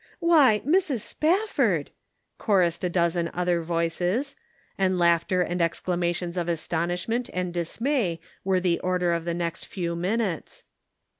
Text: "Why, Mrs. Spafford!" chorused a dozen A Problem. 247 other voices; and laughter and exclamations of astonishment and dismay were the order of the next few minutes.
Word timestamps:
"Why, 0.33 0.63
Mrs. 0.65 1.01
Spafford!" 1.01 1.91
chorused 2.39 2.83
a 2.83 2.89
dozen 2.89 3.27
A 3.27 3.31
Problem. 3.33 3.45
247 3.45 4.07
other 4.07 4.15
voices; 4.23 4.35
and 4.75 4.97
laughter 4.97 5.41
and 5.43 5.61
exclamations 5.61 6.37
of 6.37 6.49
astonishment 6.49 7.29
and 7.33 7.53
dismay 7.53 8.19
were 8.43 8.59
the 8.59 8.79
order 8.79 9.11
of 9.13 9.25
the 9.25 9.35
next 9.35 9.65
few 9.67 9.95
minutes. 9.95 10.63